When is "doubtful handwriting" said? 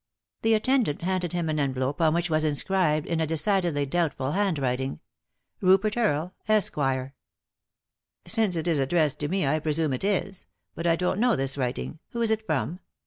3.85-4.99